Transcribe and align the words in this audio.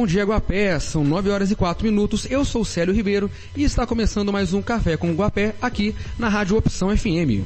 Bom 0.00 0.06
dia, 0.06 0.24
Guapé. 0.24 0.78
São 0.78 1.04
9 1.04 1.28
horas 1.28 1.50
e 1.50 1.54
4 1.54 1.84
minutos. 1.84 2.26
Eu 2.30 2.42
sou 2.42 2.62
o 2.62 2.64
Célio 2.64 2.94
Ribeiro 2.94 3.30
e 3.54 3.64
está 3.64 3.86
começando 3.86 4.32
mais 4.32 4.54
um 4.54 4.62
Café 4.62 4.96
com 4.96 5.12
Guapé 5.12 5.54
aqui 5.60 5.94
na 6.18 6.26
Rádio 6.26 6.56
Opção 6.56 6.88
FM. 6.96 7.44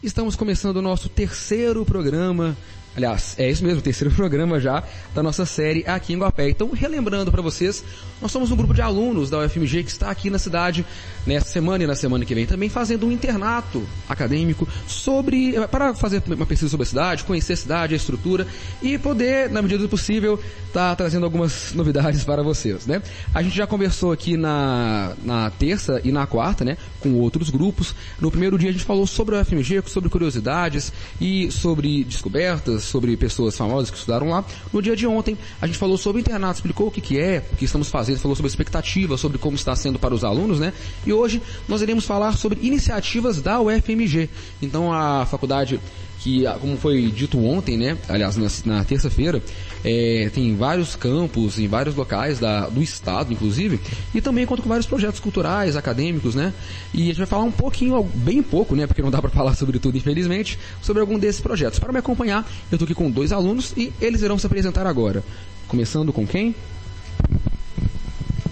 Estamos 0.00 0.36
começando 0.36 0.76
o 0.76 0.82
nosso 0.82 1.08
terceiro 1.08 1.84
programa 1.84 2.56
Aliás, 2.98 3.36
é 3.38 3.48
isso 3.48 3.64
mesmo, 3.64 3.80
terceiro 3.80 4.10
programa 4.12 4.58
já 4.58 4.82
da 5.14 5.22
nossa 5.22 5.46
série 5.46 5.84
aqui 5.86 6.12
em 6.12 6.18
Guapé. 6.18 6.50
Então, 6.50 6.68
relembrando 6.72 7.30
para 7.30 7.40
vocês, 7.40 7.84
nós 8.20 8.32
somos 8.32 8.50
um 8.50 8.56
grupo 8.56 8.74
de 8.74 8.82
alunos 8.82 9.30
da 9.30 9.38
UFMG 9.38 9.84
que 9.84 9.90
está 9.90 10.10
aqui 10.10 10.28
na 10.28 10.38
cidade 10.38 10.84
nessa 11.24 11.46
semana 11.46 11.84
e 11.84 11.86
na 11.86 11.94
semana 11.94 12.24
que 12.24 12.34
vem 12.34 12.44
também 12.44 12.68
fazendo 12.68 13.06
um 13.06 13.12
internato 13.12 13.86
acadêmico 14.08 14.66
sobre 14.88 15.54
para 15.68 15.94
fazer 15.94 16.20
uma 16.26 16.44
pesquisa 16.44 16.68
sobre 16.68 16.82
a 16.82 16.86
cidade, 16.86 17.22
conhecer 17.22 17.52
a 17.52 17.56
cidade, 17.56 17.94
a 17.94 17.96
estrutura 17.96 18.48
e 18.82 18.98
poder, 18.98 19.48
na 19.48 19.62
medida 19.62 19.80
do 19.80 19.88
possível, 19.88 20.34
estar 20.66 20.90
tá 20.90 20.96
trazendo 20.96 21.24
algumas 21.24 21.72
novidades 21.78 22.24
para 22.24 22.42
vocês, 22.42 22.84
né? 22.84 23.00
A 23.32 23.42
gente 23.44 23.56
já 23.56 23.66
conversou 23.68 24.10
aqui 24.10 24.36
na, 24.36 25.12
na 25.24 25.50
terça 25.50 26.00
e 26.02 26.10
na 26.10 26.26
quarta, 26.26 26.64
né, 26.64 26.76
com 26.98 27.14
outros 27.14 27.48
grupos. 27.48 27.94
No 28.20 28.28
primeiro 28.28 28.58
dia 28.58 28.70
a 28.70 28.72
gente 28.72 28.84
falou 28.84 29.06
sobre 29.06 29.36
a 29.36 29.42
UFMG, 29.42 29.84
sobre 29.86 30.10
curiosidades 30.10 30.92
e 31.20 31.52
sobre 31.52 32.02
descobertas, 32.02 32.87
sobre 32.88 33.16
pessoas 33.16 33.56
famosas 33.56 33.90
que 33.90 33.96
estudaram 33.96 34.28
lá. 34.28 34.44
No 34.72 34.82
dia 34.82 34.96
de 34.96 35.06
ontem, 35.06 35.36
a 35.60 35.66
gente 35.66 35.78
falou 35.78 35.96
sobre 35.96 36.20
internato, 36.20 36.56
explicou 36.56 36.88
o 36.88 36.90
que, 36.90 37.00
que 37.00 37.18
é, 37.18 37.44
o 37.52 37.56
que 37.56 37.64
estamos 37.64 37.88
fazendo, 37.88 38.18
falou 38.18 38.34
sobre 38.34 38.48
expectativas, 38.48 39.20
sobre 39.20 39.38
como 39.38 39.56
está 39.56 39.74
sendo 39.76 39.98
para 39.98 40.14
os 40.14 40.24
alunos, 40.24 40.58
né? 40.58 40.72
E 41.06 41.12
hoje 41.12 41.42
nós 41.68 41.82
iremos 41.82 42.04
falar 42.04 42.36
sobre 42.36 42.58
iniciativas 42.62 43.40
da 43.40 43.60
UFMG. 43.60 44.28
Então 44.60 44.92
a 44.92 45.26
faculdade 45.26 45.80
que, 46.20 46.44
como 46.60 46.76
foi 46.76 47.10
dito 47.10 47.42
ontem, 47.44 47.76
né? 47.76 47.96
Aliás, 48.08 48.36
na, 48.36 48.48
na 48.64 48.84
terça-feira, 48.84 49.42
é, 49.84 50.30
tem 50.34 50.54
vários 50.56 50.96
campos 50.96 51.58
em 51.58 51.68
vários 51.68 51.94
locais 51.94 52.38
da, 52.38 52.68
do 52.68 52.82
estado, 52.82 53.32
inclusive, 53.32 53.80
e 54.14 54.20
também 54.20 54.44
conta 54.44 54.62
com 54.62 54.68
vários 54.68 54.86
projetos 54.86 55.20
culturais, 55.20 55.76
acadêmicos, 55.76 56.34
né? 56.34 56.52
E 56.92 57.02
a 57.02 57.06
gente 57.06 57.18
vai 57.18 57.26
falar 57.26 57.44
um 57.44 57.52
pouquinho, 57.52 58.02
bem 58.14 58.42
pouco, 58.42 58.74
né? 58.74 58.86
Porque 58.86 59.02
não 59.02 59.10
dá 59.10 59.20
para 59.20 59.30
falar 59.38 59.54
sobre 59.54 59.78
tudo, 59.78 59.96
infelizmente, 59.96 60.58
sobre 60.82 61.00
algum 61.00 61.18
desses 61.18 61.40
projetos. 61.40 61.78
Para 61.78 61.92
me 61.92 61.98
acompanhar, 61.98 62.48
eu 62.70 62.76
estou 62.76 62.84
aqui 62.84 62.94
com 62.94 63.10
dois 63.10 63.32
alunos 63.32 63.72
e 63.76 63.92
eles 64.00 64.22
irão 64.22 64.38
se 64.38 64.46
apresentar 64.46 64.86
agora. 64.86 65.22
Começando 65.68 66.12
com 66.12 66.26
quem? 66.26 66.54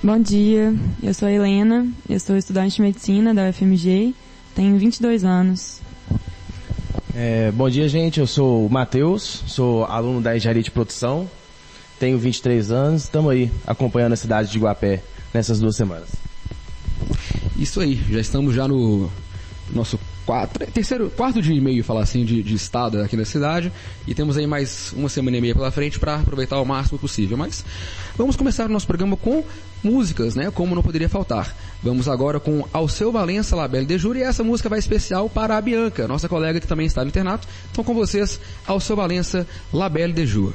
Bom 0.02 0.20
dia, 0.20 0.72
eu 1.02 1.12
sou 1.12 1.26
a 1.26 1.32
Helena, 1.32 1.88
eu 2.08 2.20
sou 2.20 2.36
estudante 2.36 2.76
de 2.76 2.82
medicina 2.82 3.34
da 3.34 3.48
UFMG, 3.48 4.14
tenho 4.54 4.78
22 4.78 5.24
anos. 5.24 5.80
É, 7.18 7.50
bom 7.50 7.70
dia, 7.70 7.88
gente. 7.88 8.20
Eu 8.20 8.26
sou 8.26 8.66
o 8.66 8.70
Matheus, 8.70 9.42
sou 9.46 9.86
aluno 9.86 10.20
da 10.20 10.36
Engenharia 10.36 10.62
de 10.62 10.70
Produção, 10.70 11.26
tenho 11.98 12.18
23 12.18 12.70
anos, 12.70 13.04
estamos 13.04 13.32
aí 13.32 13.50
acompanhando 13.66 14.12
a 14.12 14.16
cidade 14.16 14.50
de 14.50 14.58
Iguapé 14.58 15.02
nessas 15.32 15.58
duas 15.58 15.74
semanas. 15.76 16.10
Isso 17.56 17.80
aí, 17.80 17.94
já 18.10 18.20
estamos 18.20 18.54
já 18.54 18.68
no 18.68 19.10
nosso 19.70 19.98
quatro, 20.24 20.66
terceiro, 20.66 21.10
quarto 21.10 21.40
dia 21.40 21.54
e 21.54 21.60
meio, 21.60 21.84
falar 21.84 22.02
assim, 22.02 22.24
de, 22.24 22.42
de 22.42 22.54
estado 22.54 23.00
aqui 23.00 23.16
na 23.16 23.24
cidade. 23.24 23.72
E 24.06 24.14
temos 24.14 24.36
aí 24.36 24.46
mais 24.46 24.92
uma 24.96 25.08
semana 25.08 25.36
e 25.36 25.40
meia 25.40 25.54
pela 25.54 25.70
frente 25.70 25.98
para 25.98 26.16
aproveitar 26.16 26.60
o 26.60 26.64
máximo 26.64 26.98
possível. 26.98 27.36
Mas 27.36 27.64
vamos 28.16 28.36
começar 28.36 28.66
o 28.66 28.72
nosso 28.72 28.86
programa 28.86 29.16
com 29.16 29.44
músicas, 29.82 30.34
né? 30.34 30.50
Como 30.50 30.74
não 30.74 30.82
poderia 30.82 31.08
faltar. 31.08 31.54
Vamos 31.82 32.08
agora 32.08 32.40
com 32.40 32.66
Alceu 32.72 33.12
Valença, 33.12 33.54
Labelle 33.54 33.86
de 33.86 33.98
Júri, 33.98 34.20
e 34.20 34.22
essa 34.22 34.42
música 34.42 34.68
vai 34.68 34.78
especial 34.78 35.30
para 35.30 35.56
a 35.56 35.60
Bianca, 35.60 36.08
nossa 36.08 36.28
colega 36.28 36.60
que 36.60 36.66
também 36.66 36.86
está 36.86 37.02
no 37.02 37.08
internato. 37.08 37.46
Então 37.70 37.84
com 37.84 37.94
vocês, 37.94 38.40
Alceu 38.66 38.96
Valença, 38.96 39.46
Labelle 39.72 40.12
de 40.12 40.26
Júri. 40.26 40.54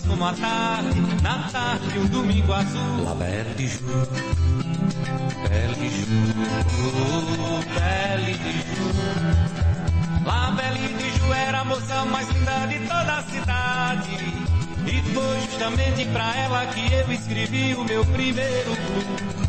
como 0.11 0.25
a 0.25 0.33
tarde 0.33 1.01
Na 1.21 1.39
tarde 1.51 1.87
de 1.87 1.99
um 1.99 2.07
domingo 2.07 2.53
azul. 2.53 3.03
La 3.05 3.13
belle 3.15 3.53
de 3.55 3.67
Ju 3.67 3.79
Belle 5.47 5.75
de 5.75 5.89
Ju 5.89 6.11
Belle 7.75 8.33
de 8.43 8.51
Ju 8.51 8.87
La 10.25 10.51
Belle 10.51 10.87
de 10.99 11.09
Ju 11.17 11.33
era 11.33 11.61
a 11.61 11.65
moça 11.65 12.05
mais 12.05 12.27
linda 12.29 12.67
de 12.67 12.79
toda 12.79 13.17
a 13.17 13.23
cidade. 13.23 14.15
E 14.85 15.13
foi 15.13 15.39
justamente 15.49 16.05
pra 16.05 16.35
ela 16.35 16.65
que 16.67 16.93
eu 16.93 17.11
escrevi 17.11 17.75
o 17.75 17.83
meu 17.85 18.05
primeiro 18.05 18.75
blues. 18.75 19.41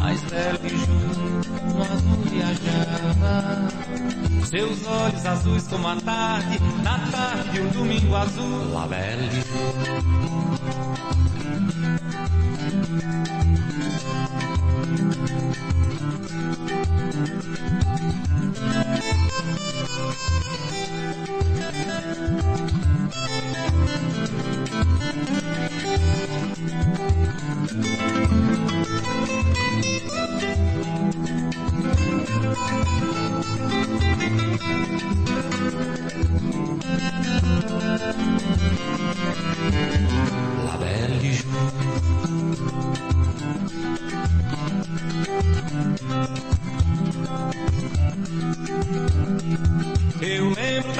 Mas 0.00 0.20
Belle 0.22 0.68
Ju 0.68 1.19
seus 4.44 4.86
olhos 4.86 5.26
azuis 5.26 5.66
como 5.68 5.88
a 5.88 5.96
tarde, 5.96 6.58
na 6.82 6.98
tarde 7.10 7.50
de 7.50 7.60
um 7.60 7.68
domingo 7.68 8.16
azul. 8.16 8.72
La 8.72 8.86
Belle 8.86 9.44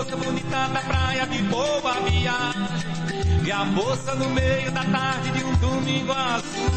moça 0.00 0.16
bonita 0.16 0.68
da 0.72 0.80
praia 0.80 1.26
de 1.26 1.42
boa 1.42 1.92
viagem. 2.08 3.44
E 3.44 3.52
a 3.52 3.64
moça 3.66 4.14
no 4.14 4.30
meio 4.30 4.72
da 4.72 4.84
tarde 4.84 5.30
de 5.30 5.44
um 5.44 5.54
domingo 5.56 6.12
azul. 6.12 6.70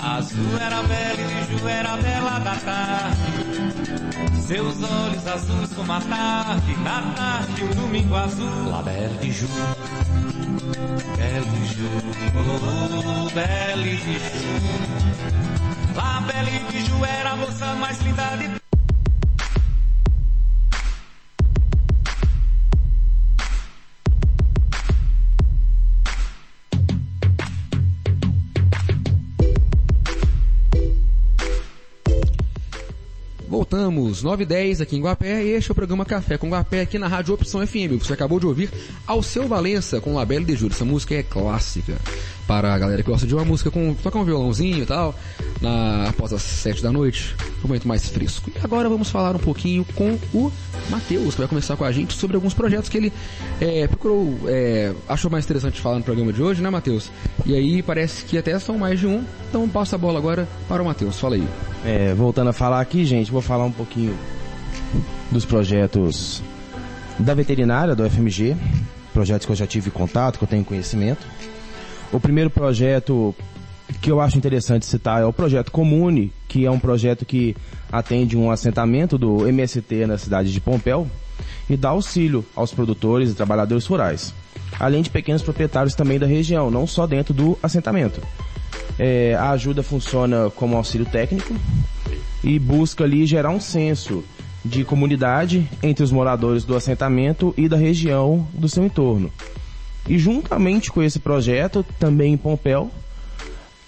Azul 0.00 0.58
era 0.60 0.82
bela 0.84 1.20
e 1.20 1.58
Ju 1.58 1.68
era 1.68 1.96
bela 1.96 2.38
da 2.38 2.54
tarde. 2.54 4.42
Seus 4.46 4.76
olhos 4.82 5.26
azuis 5.26 5.72
como 5.74 5.92
a 5.92 6.00
tarde, 6.00 6.76
na 6.78 7.02
tarde 7.16 7.54
de 7.54 7.64
um 7.64 7.74
domingo 7.74 8.14
azul. 8.14 8.70
La 8.70 8.82
belle 8.82 9.18
de 9.20 9.32
jour. 9.32 9.48
Belle 11.16 11.44
de 11.44 11.66
Ju, 11.74 11.88
oh, 12.36 13.30
Belle 13.34 13.82
de 13.82 13.96
Ju. 13.96 14.20
La 15.96 16.20
Belle 16.20 16.58
de 16.70 16.84
Ju 16.84 17.04
era 17.04 17.32
a 17.32 17.36
moça 17.36 17.74
mais 17.74 18.00
linda 18.02 18.36
de 18.36 18.59
Voltamos, 33.90 34.22
9 34.22 34.44
e 34.44 34.46
10 34.46 34.80
aqui 34.80 34.96
em 34.96 35.00
Guapé, 35.00 35.44
e 35.44 35.50
este 35.50 35.70
é 35.70 35.72
o 35.72 35.74
programa 35.74 36.04
Café 36.04 36.38
com 36.38 36.48
Guapé 36.48 36.82
aqui 36.82 36.96
na 36.96 37.08
Rádio 37.08 37.34
Opção 37.34 37.66
FM. 37.66 37.98
Você 37.98 38.12
acabou 38.12 38.38
de 38.38 38.46
ouvir 38.46 38.70
Alceu 39.04 39.48
Valença 39.48 40.00
com 40.00 40.14
Labelle 40.14 40.44
de 40.44 40.54
Júlio. 40.54 40.72
Essa 40.72 40.84
música 40.84 41.16
é 41.16 41.24
clássica 41.24 41.96
para 42.46 42.72
a 42.72 42.78
galera 42.78 43.02
que 43.02 43.10
gosta 43.10 43.26
de 43.26 43.34
uma 43.34 43.44
música 43.44 43.68
com 43.68 43.92
tocar 43.94 44.20
um 44.20 44.24
violãozinho 44.24 44.84
e 44.84 44.86
tal, 44.86 45.12
na, 45.60 46.08
após 46.08 46.32
as 46.32 46.42
7 46.42 46.80
da 46.82 46.92
noite, 46.92 47.34
um 47.58 47.66
momento 47.66 47.88
mais 47.88 48.08
fresco. 48.08 48.48
E 48.54 48.58
agora 48.62 48.88
vamos 48.88 49.10
falar 49.10 49.34
um 49.34 49.40
pouquinho 49.40 49.84
com 49.96 50.16
o 50.32 50.52
Matheus, 50.88 51.34
que 51.34 51.40
vai 51.40 51.48
conversar 51.48 51.76
com 51.76 51.84
a 51.84 51.90
gente 51.90 52.14
sobre 52.14 52.36
alguns 52.36 52.54
projetos 52.54 52.88
que 52.88 52.96
ele 52.96 53.12
é, 53.60 53.88
procurou, 53.88 54.38
é, 54.46 54.94
achou 55.08 55.28
mais 55.30 55.44
interessante 55.44 55.80
falar 55.80 55.98
no 55.98 56.04
programa 56.04 56.32
de 56.32 56.40
hoje, 56.40 56.62
né, 56.62 56.70
Matheus? 56.70 57.10
E 57.44 57.56
aí 57.56 57.82
parece 57.82 58.24
que 58.24 58.38
até 58.38 58.56
são 58.60 58.78
mais 58.78 59.00
de 59.00 59.08
um, 59.08 59.24
então 59.48 59.68
passa 59.68 59.96
a 59.96 59.98
bola 59.98 60.18
agora 60.18 60.48
para 60.68 60.80
o 60.80 60.86
Matheus. 60.86 61.18
Fala 61.18 61.34
aí. 61.34 61.69
É, 61.84 62.12
voltando 62.14 62.50
a 62.50 62.52
falar 62.52 62.80
aqui, 62.80 63.04
gente, 63.04 63.30
vou 63.30 63.40
falar 63.40 63.64
um 63.64 63.72
pouquinho 63.72 64.16
dos 65.30 65.44
projetos 65.44 66.42
da 67.18 67.34
veterinária, 67.34 67.94
do 67.94 68.08
FMG, 68.08 68.56
projetos 69.12 69.46
que 69.46 69.52
eu 69.52 69.56
já 69.56 69.66
tive 69.66 69.90
contato, 69.90 70.38
que 70.38 70.44
eu 70.44 70.48
tenho 70.48 70.64
conhecimento. 70.64 71.26
O 72.12 72.20
primeiro 72.20 72.50
projeto 72.50 73.34
que 74.00 74.10
eu 74.10 74.20
acho 74.20 74.36
interessante 74.36 74.86
citar 74.86 75.22
é 75.22 75.24
o 75.24 75.32
projeto 75.32 75.72
Comune, 75.72 76.32
que 76.48 76.64
é 76.64 76.70
um 76.70 76.78
projeto 76.78 77.24
que 77.24 77.56
atende 77.90 78.36
um 78.36 78.50
assentamento 78.50 79.18
do 79.18 79.46
MST 79.46 80.06
na 80.06 80.18
cidade 80.18 80.52
de 80.52 80.60
Pompéu 80.60 81.06
e 81.68 81.76
dá 81.76 81.90
auxílio 81.90 82.44
aos 82.54 82.72
produtores 82.72 83.30
e 83.30 83.34
trabalhadores 83.34 83.86
rurais, 83.86 84.34
além 84.78 85.02
de 85.02 85.10
pequenos 85.10 85.42
proprietários 85.42 85.94
também 85.94 86.18
da 86.18 86.26
região, 86.26 86.70
não 86.70 86.86
só 86.86 87.06
dentro 87.06 87.32
do 87.32 87.58
assentamento. 87.62 88.20
É, 89.02 89.34
a 89.34 89.52
ajuda 89.52 89.82
funciona 89.82 90.50
como 90.50 90.76
auxílio 90.76 91.06
técnico 91.06 91.54
e 92.44 92.58
busca 92.58 93.02
ali 93.02 93.24
gerar 93.24 93.48
um 93.48 93.58
senso 93.58 94.22
de 94.62 94.84
comunidade 94.84 95.66
entre 95.82 96.04
os 96.04 96.12
moradores 96.12 96.64
do 96.66 96.76
assentamento 96.76 97.54
e 97.56 97.66
da 97.66 97.78
região 97.78 98.46
do 98.52 98.68
seu 98.68 98.84
entorno. 98.84 99.32
E 100.06 100.18
juntamente 100.18 100.92
com 100.92 101.02
esse 101.02 101.18
projeto, 101.18 101.82
também 101.98 102.34
em 102.34 102.36
Pompéu, 102.36 102.90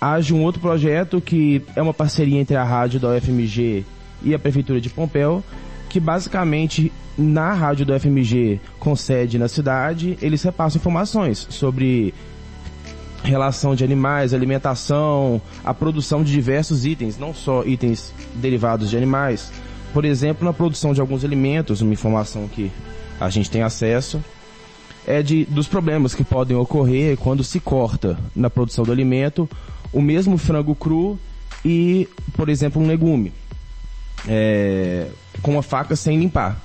age 0.01 0.33
um 0.33 0.43
outro 0.43 0.63
projeto 0.63 1.21
que 1.21 1.61
é 1.77 1.83
uma 1.83 1.93
parceria 1.93 2.41
entre 2.41 2.57
a 2.57 2.65
rádio 2.65 2.99
da 2.99 3.11
UFMG 3.11 3.85
e 4.23 4.35
a 4.35 4.39
Prefeitura 4.39 4.81
de 4.81 4.89
Pompéu, 4.89 5.45
que 5.91 6.01
basicamente 6.01 6.91
na 7.19 7.53
rádio 7.53 7.85
do 7.85 7.95
UFMG 7.95 8.59
com 8.79 8.97
sede 8.97 9.37
na 9.37 9.47
cidade, 9.47 10.17
eles 10.23 10.43
repassam 10.43 10.81
informações 10.81 11.47
sobre 11.51 12.15
relação 13.23 13.75
de 13.75 13.85
animais, 13.85 14.35
alimentação, 14.35 15.41
a 15.65 15.73
produção 15.73 16.25
de 16.25 16.33
diversos 16.33 16.85
itens, 16.85 17.19
não 17.19 17.33
só 17.33 17.65
itens 17.65 18.13
derivados 18.35 18.91
de 18.91 18.97
animais. 18.97 19.53
Por 19.93 20.05
exemplo, 20.05 20.45
na 20.45 20.53
produção 20.53 20.93
de 20.93 21.01
alguns 21.01 21.25
alimentos, 21.25 21.81
uma 21.81 21.93
informação 21.93 22.49
que 22.49 22.71
a 23.21 23.29
gente 23.31 23.51
tem 23.51 23.63
acesso, 23.63 24.23
é 25.07 25.23
de, 25.23 25.45
dos 25.47 25.69
problemas 25.69 26.15
que 26.15 26.25
podem 26.25 26.57
ocorrer 26.57 27.17
quando 27.17 27.43
se 27.43 27.61
corta 27.61 28.19
na 28.35 28.49
produção 28.49 28.85
do 28.85 28.93
alimento 28.93 29.49
o 29.93 30.01
mesmo 30.01 30.39
frango 30.39 30.75
cru 30.75 31.19
e, 31.65 32.09
por 32.35 32.49
exemplo, 32.49 32.83
um 32.83 32.87
legume, 32.87 33.33
é, 34.27 35.09
com 35.43 35.59
a 35.59 35.63
faca 35.63 35.95
sem 35.95 36.19
limpar, 36.19 36.61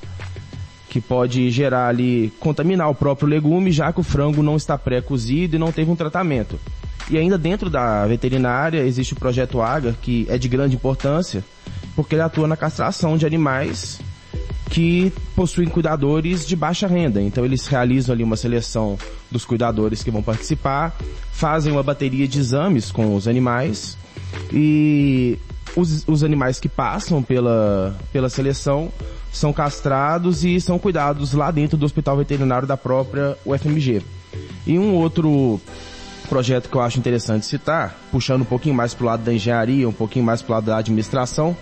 que 0.89 1.01
pode 1.01 1.49
gerar 1.49 1.87
ali, 1.87 2.31
contaminar 2.39 2.89
o 2.89 2.95
próprio 2.95 3.27
legume, 3.27 3.71
já 3.71 3.91
que 3.91 3.99
o 3.99 4.03
frango 4.03 4.41
não 4.41 4.55
está 4.55 4.77
pré-cozido 4.77 5.55
e 5.55 5.59
não 5.59 5.71
teve 5.71 5.91
um 5.91 5.95
tratamento. 5.95 6.59
E 7.09 7.17
ainda 7.17 7.37
dentro 7.37 7.69
da 7.69 8.05
veterinária 8.05 8.79
existe 8.79 9.13
o 9.13 9.15
projeto 9.15 9.61
AGA, 9.61 9.95
que 10.01 10.25
é 10.29 10.37
de 10.37 10.47
grande 10.47 10.75
importância, 10.75 11.43
porque 11.95 12.15
ele 12.15 12.21
atua 12.21 12.47
na 12.47 12.57
castração 12.57 13.17
de 13.17 13.25
animais 13.25 13.99
que 14.69 15.13
possuem 15.35 15.69
cuidadores 15.69 16.45
de 16.45 16.55
baixa 16.55 16.87
renda. 16.87 17.21
Então 17.21 17.45
eles 17.45 17.67
realizam 17.67 18.13
ali 18.13 18.23
uma 18.23 18.35
seleção 18.35 18.97
dos 19.31 19.45
cuidadores 19.45 20.03
que 20.03 20.11
vão 20.11 20.21
participar, 20.21 20.97
fazem 21.31 21.71
uma 21.71 21.83
bateria 21.83 22.27
de 22.27 22.39
exames 22.39 22.91
com 22.91 23.15
os 23.15 23.27
animais 23.27 23.97
e 24.51 25.37
os, 25.75 26.05
os 26.07 26.23
animais 26.23 26.59
que 26.59 26.67
passam 26.67 27.23
pela, 27.23 27.95
pela 28.11 28.29
seleção 28.29 28.91
são 29.37 29.53
castrados 29.53 30.43
e 30.43 30.59
são 30.59 30.79
cuidados 30.79 31.33
lá 31.33 31.51
dentro 31.51 31.77
do 31.77 31.85
hospital 31.85 32.17
veterinário 32.17 32.67
da 32.67 32.75
própria 32.75 33.37
UFMG. 33.45 34.01
E 34.65 34.77
um 34.77 34.95
outro 34.95 35.61
projeto 36.27 36.69
que 36.69 36.75
eu 36.75 36.81
acho 36.81 36.99
interessante 36.99 37.45
citar, 37.45 37.95
puxando 38.11 38.41
um 38.41 38.45
pouquinho 38.45 38.75
mais 38.75 38.93
para 38.93 39.03
o 39.03 39.05
lado 39.05 39.23
da 39.23 39.33
engenharia, 39.33 39.87
um 39.87 39.93
pouquinho 39.93 40.25
mais 40.25 40.41
para 40.41 40.51
o 40.51 40.55
lado 40.55 40.65
da 40.65 40.77
administração, 40.77 41.55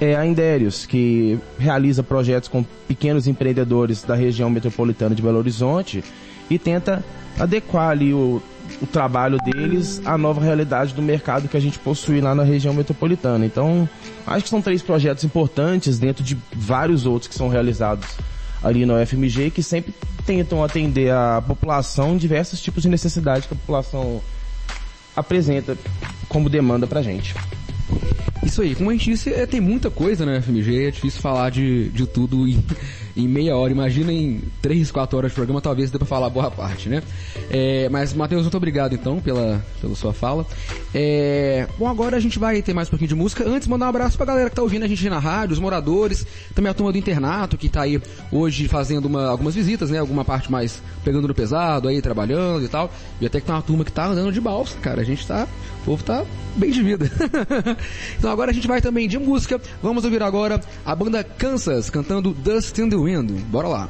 é 0.00 0.14
a 0.14 0.26
Indérios, 0.26 0.84
que 0.84 1.38
realiza 1.58 2.02
projetos 2.02 2.48
com 2.48 2.62
pequenos 2.86 3.26
empreendedores 3.26 4.02
da 4.02 4.14
região 4.14 4.50
metropolitana 4.50 5.14
de 5.14 5.22
Belo 5.22 5.38
Horizonte 5.38 6.04
e 6.50 6.58
tenta 6.58 7.02
adequar 7.38 7.90
ali 7.90 8.12
o, 8.12 8.42
o 8.80 8.86
trabalho 8.86 9.38
deles 9.38 10.00
à 10.04 10.18
nova 10.18 10.40
realidade 10.40 10.94
do 10.94 11.02
mercado 11.02 11.48
que 11.48 11.56
a 11.56 11.60
gente 11.60 11.78
possui 11.78 12.20
lá 12.20 12.34
na 12.34 12.42
região 12.42 12.74
metropolitana. 12.74 13.44
Então, 13.44 13.88
acho 14.26 14.44
que 14.44 14.50
são 14.50 14.60
três 14.62 14.82
projetos 14.82 15.24
importantes 15.24 15.98
dentro 15.98 16.22
de 16.22 16.36
vários 16.54 17.06
outros 17.06 17.28
que 17.28 17.34
são 17.34 17.48
realizados 17.48 18.06
ali 18.62 18.84
na 18.84 18.94
UFMG 18.94 19.50
que 19.50 19.62
sempre 19.62 19.94
tentam 20.24 20.62
atender 20.64 21.12
a 21.12 21.42
população 21.46 22.16
diversos 22.16 22.60
tipos 22.60 22.82
de 22.82 22.88
necessidades 22.88 23.46
que 23.46 23.54
a 23.54 23.56
população 23.56 24.20
apresenta 25.14 25.76
como 26.28 26.50
demanda 26.50 26.86
pra 26.86 27.00
gente. 27.00 27.34
Isso 28.46 28.62
aí, 28.62 28.76
como 28.76 28.90
a 28.90 28.92
gente 28.92 29.10
disse, 29.10 29.28
é, 29.32 29.44
tem 29.44 29.60
muita 29.60 29.90
coisa 29.90 30.24
na 30.24 30.40
FMG, 30.40 30.86
é 30.86 30.90
difícil 30.92 31.20
falar 31.20 31.50
de, 31.50 31.88
de 31.88 32.06
tudo 32.06 32.46
em, 32.46 32.64
em 33.16 33.26
meia 33.26 33.56
hora. 33.56 33.72
Imagina 33.72 34.12
em 34.12 34.40
3, 34.62 34.88
4 34.92 35.18
horas 35.18 35.32
de 35.32 35.34
programa, 35.34 35.60
talvez 35.60 35.90
dê 35.90 35.98
pra 35.98 36.06
falar 36.06 36.30
boa 36.30 36.48
parte, 36.48 36.88
né? 36.88 37.02
É, 37.50 37.88
mas, 37.88 38.14
Matheus, 38.14 38.42
muito 38.42 38.56
obrigado 38.56 38.94
então 38.94 39.18
pela, 39.18 39.64
pela 39.80 39.96
sua 39.96 40.12
fala. 40.12 40.46
É, 40.94 41.66
bom, 41.76 41.88
agora 41.88 42.16
a 42.16 42.20
gente 42.20 42.38
vai 42.38 42.62
ter 42.62 42.72
mais 42.72 42.86
um 42.86 42.90
pouquinho 42.90 43.08
de 43.08 43.16
música. 43.16 43.42
Antes, 43.44 43.66
mandar 43.66 43.86
um 43.86 43.88
abraço 43.88 44.16
pra 44.16 44.24
galera 44.24 44.48
que 44.48 44.54
tá 44.54 44.62
ouvindo 44.62 44.84
a 44.84 44.88
gente 44.88 45.08
na 45.10 45.18
rádio, 45.18 45.52
os 45.52 45.58
moradores, 45.58 46.24
também 46.54 46.70
a 46.70 46.74
turma 46.74 46.92
do 46.92 46.98
internato 46.98 47.58
que 47.58 47.68
tá 47.68 47.82
aí 47.82 48.00
hoje 48.30 48.68
fazendo 48.68 49.06
uma, 49.06 49.26
algumas 49.26 49.56
visitas, 49.56 49.90
né? 49.90 49.98
Alguma 49.98 50.24
parte 50.24 50.52
mais 50.52 50.80
pegando 51.04 51.26
no 51.26 51.34
pesado, 51.34 51.88
aí 51.88 52.00
trabalhando 52.00 52.64
e 52.64 52.68
tal. 52.68 52.92
E 53.20 53.26
até 53.26 53.40
que 53.40 53.46
tem 53.46 53.54
uma 53.56 53.62
turma 53.62 53.84
que 53.84 53.90
tá 53.90 54.06
andando 54.06 54.30
de 54.30 54.40
balsa, 54.40 54.78
cara. 54.80 55.00
A 55.00 55.04
gente 55.04 55.26
tá, 55.26 55.48
povo 55.86 56.02
tá 56.02 56.26
bem 56.56 56.72
de 56.72 56.82
vida. 56.82 57.08
então 58.18 58.30
agora 58.30 58.50
a 58.50 58.54
gente 58.54 58.66
vai 58.66 58.80
também 58.80 59.06
de 59.06 59.18
música. 59.18 59.60
Vamos 59.80 60.04
ouvir 60.04 60.20
agora 60.20 60.60
a 60.84 60.94
banda 60.96 61.22
Kansas 61.22 61.88
cantando 61.88 62.34
Dust 62.34 62.76
in 62.78 62.90
the 62.90 62.96
Wind. 62.96 63.30
Bora 63.50 63.68
lá. 63.68 63.88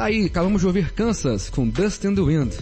Tá 0.00 0.06
aí, 0.06 0.24
acabamos 0.24 0.62
de 0.62 0.66
ouvir 0.66 0.94
Kansas 0.94 1.50
com 1.50 1.68
Dust 1.68 2.02
in 2.04 2.14
the 2.14 2.22
Wind. 2.22 2.54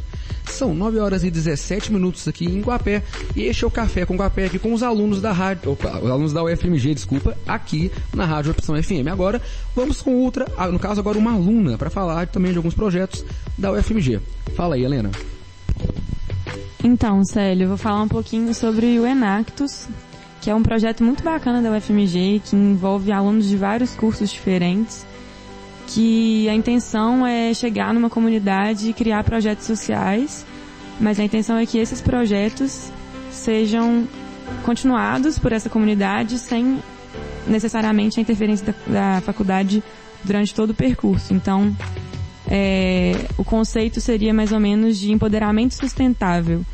São 0.46 0.74
9 0.74 0.98
horas 0.98 1.22
e 1.22 1.30
17 1.30 1.92
minutos 1.92 2.26
aqui 2.26 2.46
em 2.46 2.60
Guapé 2.60 3.00
e 3.36 3.42
este 3.42 3.62
é 3.62 3.66
o 3.68 3.70
Café 3.70 4.04
com 4.04 4.16
Guapé 4.16 4.46
aqui 4.46 4.58
com 4.58 4.72
os 4.72 4.82
alunos 4.82 5.20
da 5.20 5.30
rádio, 5.30 5.70
opa, 5.70 6.00
os 6.00 6.10
alunos 6.10 6.32
da 6.32 6.42
UFMG, 6.42 6.94
desculpa, 6.94 7.38
aqui 7.46 7.92
na 8.12 8.24
Rádio 8.24 8.50
Opção 8.50 8.74
FM. 8.82 9.06
Agora 9.08 9.40
vamos 9.72 10.02
com 10.02 10.16
outra, 10.16 10.50
ah, 10.56 10.66
no 10.66 10.80
caso 10.80 10.98
agora 10.98 11.16
uma 11.16 11.32
aluna, 11.32 11.78
para 11.78 11.88
falar 11.88 12.26
também 12.26 12.50
de 12.50 12.56
alguns 12.56 12.74
projetos 12.74 13.24
da 13.56 13.70
UFMG. 13.70 14.20
Fala 14.56 14.74
aí, 14.74 14.82
Helena. 14.82 15.12
Então, 16.82 17.24
Célio, 17.24 17.66
eu 17.66 17.68
vou 17.68 17.78
falar 17.78 18.02
um 18.02 18.08
pouquinho 18.08 18.52
sobre 18.52 18.98
o 18.98 19.06
Enactus, 19.06 19.86
que 20.40 20.50
é 20.50 20.54
um 20.56 20.62
projeto 20.64 21.04
muito 21.04 21.22
bacana 21.22 21.62
da 21.62 21.70
UFMG, 21.70 22.42
que 22.44 22.56
envolve 22.56 23.12
alunos 23.12 23.48
de 23.48 23.56
vários 23.56 23.94
cursos 23.94 24.28
diferentes, 24.28 25.06
que 25.88 26.48
a 26.48 26.54
intenção 26.54 27.26
é 27.26 27.52
chegar 27.54 27.94
numa 27.94 28.10
comunidade 28.10 28.90
e 28.90 28.92
criar 28.92 29.24
projetos 29.24 29.66
sociais, 29.66 30.44
mas 31.00 31.18
a 31.18 31.24
intenção 31.24 31.56
é 31.56 31.64
que 31.64 31.78
esses 31.78 32.00
projetos 32.00 32.92
sejam 33.30 34.06
continuados 34.64 35.38
por 35.38 35.52
essa 35.52 35.70
comunidade 35.70 36.38
sem 36.38 36.78
necessariamente 37.46 38.18
a 38.18 38.22
interferência 38.22 38.74
da, 38.86 39.14
da 39.16 39.20
faculdade 39.22 39.82
durante 40.22 40.54
todo 40.54 40.70
o 40.70 40.74
percurso. 40.74 41.32
Então, 41.32 41.74
é, 42.46 43.12
o 43.38 43.44
conceito 43.44 43.98
seria 44.00 44.34
mais 44.34 44.52
ou 44.52 44.60
menos 44.60 44.98
de 44.98 45.10
empoderamento 45.10 45.74
sustentável. 45.74 46.64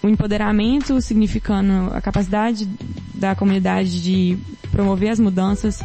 O 0.00 0.08
empoderamento 0.08 1.00
significando 1.00 1.92
a 1.92 2.00
capacidade 2.00 2.68
da 3.14 3.34
comunidade 3.34 4.00
de 4.00 4.38
promover 4.70 5.10
as 5.10 5.18
mudanças 5.18 5.82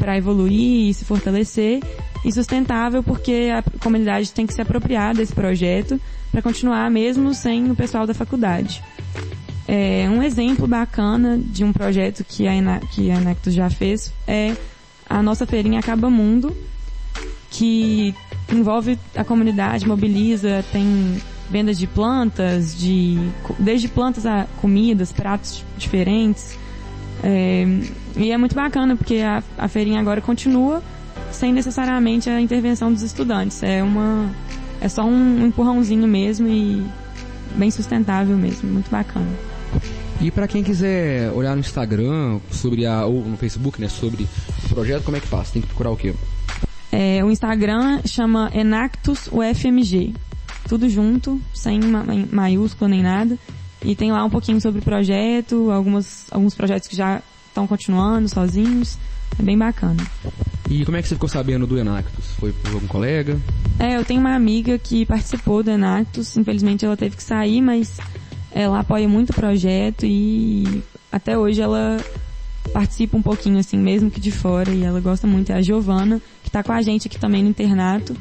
para 0.00 0.16
evoluir 0.16 0.88
e 0.88 0.94
se 0.94 1.04
fortalecer, 1.04 1.80
e 2.24 2.32
sustentável 2.32 3.02
porque 3.02 3.50
a 3.52 3.62
comunidade 3.78 4.32
tem 4.32 4.46
que 4.46 4.54
se 4.54 4.62
apropriar 4.62 5.14
desse 5.14 5.32
projeto 5.32 6.00
para 6.32 6.40
continuar 6.40 6.90
mesmo 6.90 7.34
sem 7.34 7.70
o 7.70 7.76
pessoal 7.76 8.06
da 8.06 8.14
faculdade. 8.14 8.82
É, 9.68 10.08
um 10.10 10.22
exemplo 10.22 10.66
bacana 10.66 11.38
de 11.38 11.62
um 11.62 11.72
projeto 11.72 12.24
que 12.24 12.48
a, 12.48 12.54
Ena, 12.54 12.80
que 12.92 13.10
a 13.10 13.20
Enactus 13.20 13.54
já 13.54 13.70
fez 13.70 14.12
é 14.26 14.56
a 15.08 15.22
nossa 15.22 15.46
feirinha 15.46 15.78
Acaba 15.78 16.10
Mundo, 16.10 16.56
que 17.50 18.14
envolve 18.50 18.98
a 19.14 19.22
comunidade, 19.22 19.86
mobiliza, 19.86 20.64
tem 20.72 21.20
vendas 21.50 21.78
de 21.78 21.86
plantas, 21.86 22.76
de 22.78 23.18
desde 23.58 23.88
plantas 23.88 24.24
a 24.24 24.46
comidas, 24.60 25.12
pratos 25.12 25.64
diferentes. 25.76 26.58
É, 27.22 27.66
e 28.16 28.30
é 28.30 28.38
muito 28.38 28.54
bacana 28.54 28.96
porque 28.96 29.16
a, 29.18 29.42
a 29.58 29.68
feirinha 29.68 30.00
agora 30.00 30.20
continua 30.20 30.82
sem 31.30 31.52
necessariamente 31.52 32.28
a 32.28 32.40
intervenção 32.40 32.92
dos 32.92 33.02
estudantes. 33.02 33.62
É 33.62 33.82
uma 33.82 34.30
é 34.80 34.88
só 34.88 35.04
um 35.04 35.46
empurrãozinho 35.46 36.06
mesmo 36.08 36.48
e 36.48 36.84
bem 37.54 37.70
sustentável 37.70 38.36
mesmo, 38.36 38.70
muito 38.70 38.90
bacana. 38.90 39.28
E 40.20 40.30
para 40.30 40.46
quem 40.46 40.62
quiser 40.62 41.30
olhar 41.32 41.54
no 41.54 41.60
Instagram 41.60 42.40
sobre 42.50 42.86
a 42.86 43.04
ou 43.06 43.24
no 43.24 43.36
Facebook, 43.36 43.80
né, 43.80 43.88
sobre 43.88 44.26
o 44.64 44.68
projeto, 44.68 45.04
como 45.04 45.16
é 45.16 45.20
que 45.20 45.26
faz? 45.26 45.50
Tem 45.50 45.62
que 45.62 45.68
procurar 45.68 45.90
o 45.90 45.96
quê? 45.96 46.14
É, 46.92 47.24
o 47.24 47.30
Instagram 47.30 48.00
chama 48.04 48.50
Enactus 48.52 49.28
UFMG. 49.32 50.14
Tudo 50.68 50.88
junto, 50.88 51.40
sem 51.54 51.80
ma 51.80 52.04
maiúsculo 52.30 52.90
nem 52.90 53.02
nada. 53.02 53.38
E 53.82 53.94
tem 53.94 54.12
lá 54.12 54.24
um 54.24 54.30
pouquinho 54.30 54.60
sobre 54.60 54.80
o 54.80 54.84
projeto, 54.84 55.70
algumas, 55.70 56.26
alguns 56.30 56.54
projetos 56.54 56.88
que 56.88 56.96
já 56.96 57.22
estão 57.48 57.66
continuando 57.66 58.28
sozinhos. 58.28 58.98
É 59.38 59.42
bem 59.42 59.56
bacana. 59.56 60.02
E 60.68 60.84
como 60.84 60.96
é 60.96 61.02
que 61.02 61.08
você 61.08 61.14
ficou 61.14 61.28
sabendo 61.28 61.66
do 61.66 61.78
Enactus? 61.78 62.26
Foi 62.38 62.52
por 62.52 62.74
algum 62.74 62.86
colega? 62.86 63.40
É, 63.78 63.96
eu 63.96 64.04
tenho 64.04 64.20
uma 64.20 64.34
amiga 64.34 64.78
que 64.78 65.06
participou 65.06 65.62
do 65.62 65.70
Enactus, 65.70 66.36
infelizmente 66.36 66.84
ela 66.84 66.96
teve 66.96 67.16
que 67.16 67.22
sair, 67.22 67.62
mas 67.62 67.98
ela 68.52 68.80
apoia 68.80 69.08
muito 69.08 69.30
o 69.30 69.34
projeto 69.34 70.04
e 70.04 70.82
até 71.10 71.38
hoje 71.38 71.60
ela 71.60 71.98
participa 72.72 73.16
um 73.16 73.22
pouquinho 73.22 73.58
assim, 73.58 73.78
mesmo 73.78 74.10
que 74.10 74.20
de 74.20 74.30
fora, 74.30 74.70
e 74.70 74.84
ela 74.84 75.00
gosta 75.00 75.26
muito. 75.26 75.50
É 75.50 75.56
a 75.56 75.62
Giovana, 75.62 76.20
que 76.44 76.50
tá 76.50 76.62
com 76.62 76.72
a 76.72 76.82
gente 76.82 77.08
aqui 77.08 77.18
também 77.18 77.42
no 77.42 77.48
internato, 77.48 78.14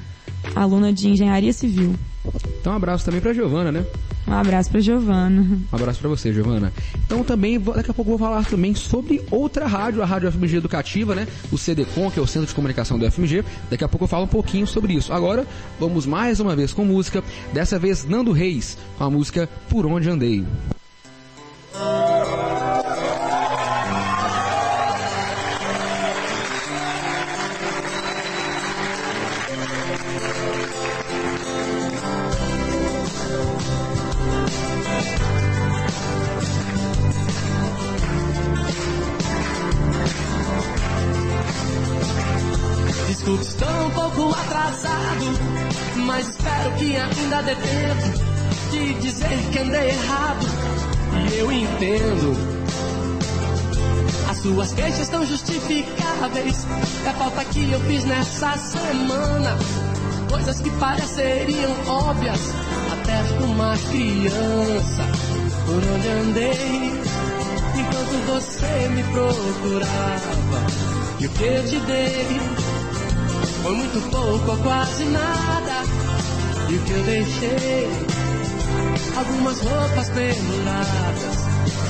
aluna 0.55 0.91
de 0.91 1.09
engenharia 1.09 1.53
civil. 1.53 1.93
Então 2.59 2.73
um 2.73 2.75
abraço 2.75 3.05
também 3.05 3.21
pra 3.21 3.33
Giovana, 3.33 3.71
né? 3.71 3.85
Um 4.29 4.33
abraço 4.33 4.69
pra 4.69 4.79
Giovana. 4.79 5.41
Um 5.41 5.75
abraço 5.75 5.99
pra 5.99 6.07
você, 6.07 6.31
Giovana. 6.31 6.71
Então 7.03 7.23
também, 7.23 7.59
daqui 7.59 7.89
a 7.89 7.93
pouco 7.93 8.11
vou 8.11 8.19
falar 8.19 8.45
também 8.45 8.75
sobre 8.75 9.23
outra 9.31 9.65
rádio, 9.65 10.03
a 10.03 10.05
Rádio 10.05 10.31
FMG 10.31 10.57
Educativa, 10.57 11.15
né? 11.15 11.27
O 11.51 11.57
CDCOM, 11.57 12.11
que 12.11 12.19
é 12.19 12.21
o 12.21 12.27
Centro 12.27 12.47
de 12.47 12.53
Comunicação 12.53 12.99
do 12.99 13.11
FMG. 13.11 13.43
Daqui 13.71 13.83
a 13.83 13.87
pouco 13.87 14.03
eu 14.03 14.07
falo 14.07 14.25
um 14.25 14.27
pouquinho 14.27 14.67
sobre 14.67 14.93
isso. 14.93 15.11
Agora, 15.11 15.47
vamos 15.79 16.05
mais 16.05 16.39
uma 16.39 16.55
vez 16.55 16.71
com 16.71 16.85
música. 16.85 17.23
Dessa 17.51 17.79
vez, 17.79 18.05
Nando 18.05 18.31
Reis, 18.31 18.77
com 18.99 19.03
a 19.03 19.09
música 19.09 19.49
Por 19.67 19.87
Onde 19.87 20.07
Andei. 20.07 20.45
Que 46.79 46.95
ainda 46.95 47.43
tempo 47.43 48.29
de 48.71 48.93
dizer 48.95 49.37
que 49.51 49.59
andei 49.59 49.89
errado. 49.89 50.45
E 51.29 51.37
eu 51.37 51.51
entendo. 51.51 52.59
As 54.29 54.37
suas 54.37 54.73
queixas 54.73 55.01
estão 55.01 55.25
justificáveis. 55.25 56.65
É 57.05 57.09
a 57.09 57.13
falta 57.13 57.43
que 57.45 57.71
eu 57.71 57.79
fiz 57.81 58.05
nessa 58.05 58.57
semana. 58.57 59.57
Coisas 60.29 60.61
que 60.61 60.69
pareceriam 60.71 61.71
óbvias 61.87 62.39
até 62.93 63.43
uma 63.43 63.77
criança. 63.77 65.03
Por 65.65 65.83
onde 65.93 66.07
andei 66.07 66.93
enquanto 67.75 68.25
você 68.25 68.89
me 68.89 69.03
procurava. 69.03 70.39
E 71.19 71.25
o 71.25 71.29
que 71.29 71.43
eu 71.43 71.67
te 71.67 71.79
dei 71.81 72.39
foi 73.61 73.75
muito 73.75 74.09
pouco 74.09 74.51
ou 74.51 74.57
quase 74.57 75.03
nada. 75.05 75.98
E 76.69 76.75
o 76.75 76.81
que 76.81 76.91
eu 76.91 77.03
deixei? 77.03 77.89
Algumas 79.17 79.59
roupas 79.59 80.09
penduradas. 80.09 81.35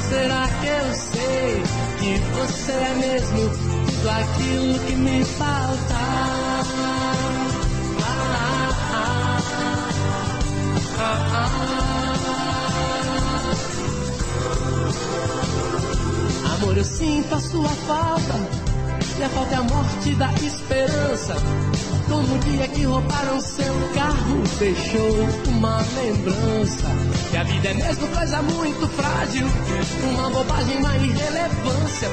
Será 0.08 0.48
que 0.48 0.68
eu 0.68 0.96
sei 0.96 1.64
que 2.00 2.18
você 2.34 2.72
é 2.72 2.96
mesmo 2.96 3.50
tudo 3.50 4.10
aquilo 4.10 4.80
que 4.86 4.96
me 4.96 5.26
falta? 5.26 5.96
Amor, 16.56 16.78
eu 16.78 16.86
sinto 16.86 17.36
a 17.36 17.40
sua 17.42 17.70
falta. 17.70 18.69
E 19.20 19.24
a 19.24 19.28
falta 19.28 19.54
é 19.54 19.58
a 19.58 19.64
morte 19.64 20.16
da 20.16 20.32
esperança. 20.36 21.36
Como 22.08 22.36
o 22.36 22.40
dia 22.40 22.68
que 22.70 22.84
roubaram 22.86 23.42
seu 23.42 23.74
carro, 23.94 24.42
deixou 24.58 25.28
uma 25.50 25.82
lembrança. 25.82 26.88
Que 27.30 27.36
a 27.36 27.44
vida 27.44 27.68
é 27.68 27.74
mesmo 27.74 28.08
coisa 28.08 28.42
muito 28.42 28.88
frágil. 28.88 29.46
Uma 30.14 30.30
bobagem, 30.30 30.78
uma 30.78 30.96
irrelevância. 30.96 32.10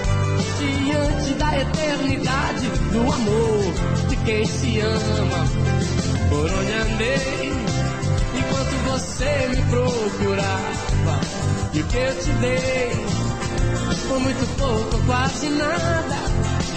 Diante 0.58 1.34
da 1.34 1.60
eternidade 1.60 2.68
do 2.90 3.12
amor 3.12 4.08
de 4.08 4.16
quem 4.16 4.44
se 4.44 4.80
ama. 4.80 5.46
Por 6.28 6.50
onde 6.50 6.72
andei, 6.72 7.52
enquanto 8.34 8.90
você 8.90 9.48
me 9.50 9.62
procurava. 9.70 11.20
E 11.72 11.80
o 11.80 11.84
que 11.86 11.96
eu 11.96 12.18
te 12.18 12.30
dei 12.40 13.06
foi 14.08 14.18
muito 14.18 14.56
pouco, 14.58 15.06
quase 15.06 15.48
nada. 15.50 16.15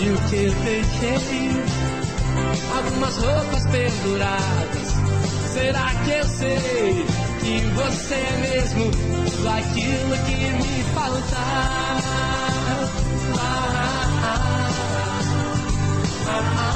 E 0.01 0.09
o 0.09 0.17
que 0.29 0.35
eu 0.35 0.53
deixei? 0.63 1.49
Algumas 2.73 3.17
roupas 3.17 3.65
penduradas. 3.67 4.87
Será 5.51 5.93
que 6.05 6.11
eu 6.11 6.25
sei 6.25 7.05
que 7.41 7.59
você 7.75 8.13
é 8.13 8.37
mesmo 8.39 8.91
tudo 8.91 9.49
aquilo 9.49 10.17
que 10.25 10.35
me 10.53 10.83
falta? 10.93 11.35
Ah, 11.35 11.99
ah, 13.35 13.99
ah, 16.27 16.43
ah. 16.57 16.68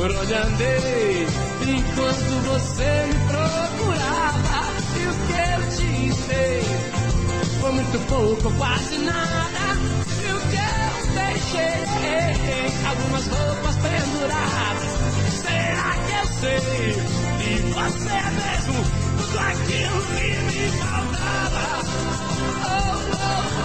Por 0.00 0.10
onde 0.16 0.32
andei 0.32 1.26
enquanto 1.60 2.32
você 2.48 3.06
me 3.06 3.18
procurava 3.28 4.62
e 4.96 5.04
o 5.06 5.12
que 5.26 5.36
eu 5.52 5.60
te 5.76 5.92
dei 6.26 6.62
foi 7.60 7.72
muito 7.72 7.98
pouco, 8.08 8.50
quase 8.56 8.96
nada. 8.96 9.76
E 10.22 10.32
o 10.32 10.40
que 10.48 10.56
eu 10.56 10.94
deixei 11.12 11.84
algumas 12.88 13.26
roupas 13.26 13.76
penduradas. 13.76 14.92
Será 15.42 15.92
que 16.06 16.12
eu 16.16 16.26
sei 16.40 16.94
que 17.36 17.52
você 17.74 18.08
é 18.08 18.30
mesmo 18.40 18.80
tudo 19.18 19.38
aquilo 19.38 20.00
que 20.16 20.28
me 20.46 20.64
faltava? 20.78 21.62
Oh, 22.64 22.80
oh, 23.04 23.56
oh, 23.56 23.59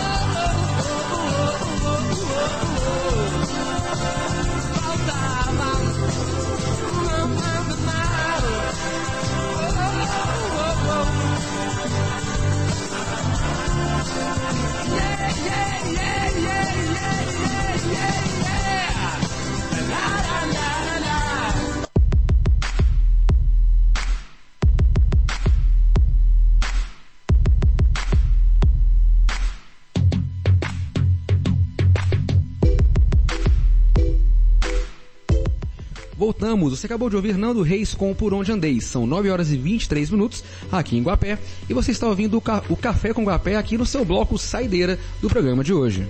Voltamos, 36.55 36.79
você 36.79 36.85
acabou 36.85 37.09
de 37.09 37.17
ouvir 37.17 37.37
Nando 37.37 37.61
Reis 37.61 37.93
com 37.93 38.13
Por 38.13 38.33
Onde 38.33 38.49
Andei. 38.49 38.79
São 38.79 39.05
9 39.05 39.29
horas 39.29 39.51
e 39.51 39.57
23 39.57 40.09
minutos 40.09 40.41
aqui 40.71 40.97
em 40.97 41.03
Guapé. 41.03 41.37
E 41.69 41.73
você 41.73 41.91
está 41.91 42.07
ouvindo 42.07 42.41
o 42.69 42.77
Café 42.77 43.13
com 43.13 43.25
Guapé 43.25 43.57
aqui 43.57 43.77
no 43.77 43.85
seu 43.85 44.05
bloco 44.05 44.37
Saideira 44.37 44.97
do 45.21 45.27
programa 45.27 45.65
de 45.65 45.73
hoje. 45.73 46.07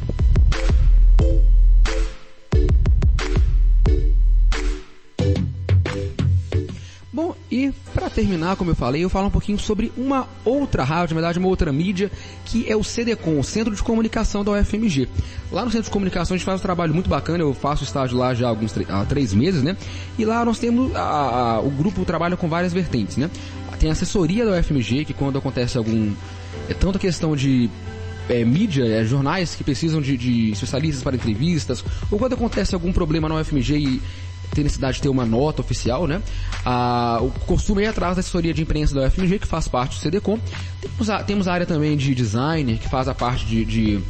Terminar, 8.16 8.56
como 8.56 8.72
eu 8.72 8.76
falei, 8.76 9.04
eu 9.04 9.10
falo 9.10 9.28
um 9.28 9.32
pouquinho 9.32 9.60
sobre 9.60 9.92
uma 9.98 10.28
outra 10.44 10.84
rádio, 10.84 11.14
na 11.16 11.22
verdade 11.22 11.38
uma 11.38 11.48
outra 11.50 11.72
mídia, 11.72 12.10
que 12.46 12.66
é 12.68 12.76
o 12.76 12.84
CDCOM, 12.84 13.40
o 13.40 13.44
Centro 13.44 13.76
de 13.76 13.84
Comunicação 13.84 14.44
da 14.44 14.52
UFMG. 14.54 15.08
Lá 15.52 15.64
no 15.66 15.70
Centro 15.70 15.86
de 15.86 15.92
Comunicação 15.92 16.34
a 16.34 16.38
gente 16.38 16.46
faz 16.46 16.60
um 16.60 16.64
trabalho 16.64 16.94
muito 16.94 17.10
bacana, 17.10 17.44
eu 17.44 17.54
faço 17.54 17.84
estágio 17.84 18.18
lá 18.18 18.34
já 18.34 18.48
há 18.48 18.50
alguns 18.50 18.74
há 18.90 19.06
três 19.06 19.34
meses, 19.34 19.62
né? 19.62 19.76
E 20.18 20.26
lá 20.26 20.44
nós 20.46 20.58
temos, 20.58 20.96
a, 20.96 21.02
a- 21.02 21.60
o 21.60 21.70
grupo 21.70 22.04
trabalha 22.06 22.36
com 22.38 22.48
várias 22.48 22.72
vertentes, 22.74 23.18
né? 23.18 23.30
Tem 23.80 23.90
a 23.90 23.92
assessoria 23.92 24.46
da 24.46 24.58
UFMG, 24.58 25.04
que 25.06 25.14
quando 25.14 25.38
acontece 25.38 25.78
algum... 25.78 26.14
É 26.70 26.74
tanto 26.74 26.96
a 26.98 27.00
questão 27.00 27.36
de 27.36 27.70
é, 28.30 28.44
mídia, 28.46 28.86
é, 28.86 29.04
jornais 29.04 29.54
que 29.54 29.64
precisam 29.64 30.02
de, 30.02 30.16
de 30.18 30.52
especialistas 30.52 31.04
para 31.04 31.16
entrevistas, 31.16 31.84
ou 32.10 32.18
quando 32.18 32.34
acontece 32.34 32.74
algum 32.74 32.92
problema 32.94 33.28
na 33.30 33.36
UFMG 33.36 33.78
e 33.78 34.02
tem 34.54 34.64
necessidade 34.64 34.98
de 34.98 35.04
ter 35.04 35.10
uma 35.10 35.26
nota 35.26 35.62
oficial, 35.62 36.08
né? 36.08 36.22
Ah, 36.66 37.20
o 37.22 37.30
costume 37.46 37.84
é 37.84 37.88
atrás 37.88 38.16
da 38.16 38.20
assessoria 38.22 38.54
de 38.54 38.62
imprensa 38.62 38.94
da 38.94 39.08
UFMG, 39.08 39.40
que 39.40 39.48
faz 39.48 39.68
parte 39.68 39.98
do 39.98 40.02
CDCOM. 40.02 40.40
Temos 40.82 41.10
a, 41.10 41.24
temos 41.24 41.48
a 41.48 41.54
área 41.54 41.66
também 41.66 41.96
de 41.98 42.14
designer, 42.14 42.78
que 42.78 42.90
faz 42.90 43.08
a 43.08 43.14
parte 43.14 43.46
de, 43.46 43.66
de 43.66 44.04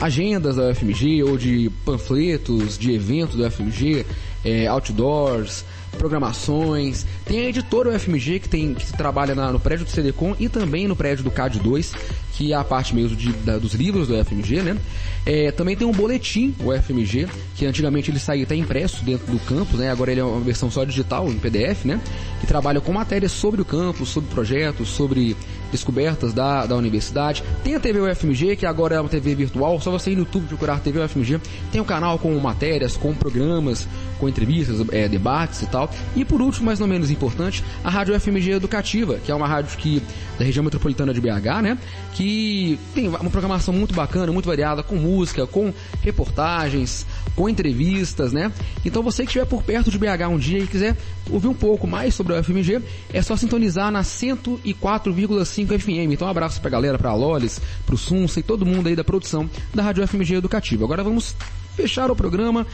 agendas 0.00 0.56
da 0.56 0.68
UFMG 0.70 1.22
ou 1.22 1.36
de 1.38 1.70
panfletos 1.84 2.76
de 2.78 2.92
eventos 2.92 3.36
da 3.36 3.46
UFMG, 3.48 4.04
é, 4.44 4.66
outdoors, 4.66 5.64
programações. 5.98 7.06
Tem 7.24 7.40
a 7.40 7.48
editora 7.48 7.90
UFMG 7.90 8.38
que, 8.40 8.48
tem, 8.48 8.74
que 8.74 8.92
trabalha 8.96 9.34
na- 9.34 9.50
no 9.50 9.58
prédio 9.58 9.84
do 9.86 9.90
CDCom 9.90 10.34
e 10.38 10.48
também 10.48 10.86
no 10.86 10.94
prédio 10.94 11.24
do 11.24 11.30
CAD 11.30 11.58
2, 11.58 11.92
que 12.34 12.52
é 12.52 12.56
a 12.56 12.62
parte 12.62 12.94
mesmo 12.94 13.16
de- 13.16 13.32
da- 13.32 13.58
dos 13.58 13.72
livros 13.74 14.08
do 14.08 14.14
UFMG, 14.14 14.60
né? 14.62 14.76
É, 15.24 15.50
também 15.50 15.74
tem 15.74 15.86
um 15.86 15.92
boletim 15.92 16.54
UFMG, 16.60 17.26
que 17.56 17.64
antigamente 17.66 18.10
ele 18.10 18.18
saía 18.18 18.44
até 18.44 18.54
impresso 18.54 19.04
dentro 19.04 19.26
do 19.26 19.38
campus, 19.40 19.78
né? 19.80 19.90
Agora 19.90 20.12
ele 20.12 20.20
é 20.20 20.24
uma 20.24 20.40
versão 20.40 20.70
só 20.70 20.84
digital, 20.84 21.28
em 21.28 21.38
PDF, 21.38 21.84
né? 21.86 22.00
Que 22.40 22.46
trabalha 22.46 22.80
com 22.80 22.92
matérias 22.92 23.32
sobre 23.32 23.60
o 23.62 23.64
campus, 23.64 24.10
sobre 24.10 24.30
projetos, 24.30 24.88
sobre 24.88 25.34
descobertas 25.70 26.32
da, 26.32 26.66
da 26.66 26.76
universidade. 26.76 27.42
Tem 27.62 27.74
a 27.74 27.80
TV 27.80 28.00
UFMG, 28.00 28.56
que 28.56 28.66
agora 28.66 28.96
é 28.96 29.00
uma 29.00 29.08
TV 29.08 29.34
virtual, 29.34 29.80
só 29.80 29.90
você 29.90 30.10
ir 30.10 30.14
no 30.14 30.22
YouTube 30.22 30.46
procurar 30.46 30.80
TV 30.80 31.00
UFMG. 31.00 31.40
Tem 31.72 31.80
um 31.80 31.84
canal 31.84 32.18
com 32.18 32.36
matérias, 32.38 32.96
com 32.96 33.14
programas, 33.14 33.86
com 34.18 34.28
entrevistas, 34.28 34.86
é, 34.90 35.08
debates 35.08 35.62
e 35.62 35.66
tal. 35.66 35.90
E 36.14 36.24
por 36.24 36.40
último, 36.40 36.66
mas 36.66 36.80
não 36.80 36.86
menos 36.86 37.10
importante, 37.10 37.62
a 37.84 37.90
Rádio 37.90 38.14
UFMG 38.14 38.52
Educativa, 38.52 39.18
que 39.24 39.30
é 39.30 39.34
uma 39.34 39.46
rádio 39.46 39.76
que 39.76 40.02
da 40.38 40.44
região 40.44 40.62
metropolitana 40.62 41.12
de 41.12 41.20
BH, 41.20 41.62
né? 41.62 41.78
Que 42.14 42.78
tem 42.94 43.08
uma 43.08 43.30
programação 43.30 43.72
muito 43.72 43.94
bacana, 43.94 44.32
muito 44.32 44.46
variada, 44.46 44.82
com 44.82 44.96
música, 44.96 45.46
com 45.46 45.72
reportagens, 46.02 47.06
com 47.34 47.48
entrevistas, 47.48 48.32
né? 48.32 48.52
Então 48.84 49.02
você 49.02 49.22
que 49.22 49.28
estiver 49.28 49.46
por 49.46 49.62
perto 49.62 49.90
de 49.90 49.98
BH 49.98 50.28
um 50.30 50.38
dia 50.38 50.58
e 50.58 50.66
quiser 50.66 50.96
ouvir 51.30 51.48
um 51.48 51.54
pouco 51.54 51.86
mais 51.86 52.14
sobre 52.14 52.34
a 52.34 52.40
UFMG, 52.40 52.80
é 53.12 53.22
só 53.22 53.36
sintonizar 53.36 53.90
na 53.90 54.02
104,5 54.02 55.26
FM. 55.64 56.12
Então 56.12 56.26
um 56.26 56.30
abraço 56.30 56.60
pra 56.60 56.68
galera, 56.68 56.98
pra 56.98 57.14
Lolis, 57.14 57.60
pro 57.86 57.96
Sunsa 57.96 58.40
e 58.40 58.42
todo 58.42 58.66
mundo 58.66 58.88
aí 58.88 58.96
da 58.96 59.04
produção 59.04 59.48
da 59.72 59.82
Rádio 59.82 60.02
UFMG 60.02 60.34
Educativa. 60.34 60.84
Agora 60.84 61.04
vamos 61.04 61.34
fechar 61.76 62.10
o 62.10 62.16
programa. 62.16 62.66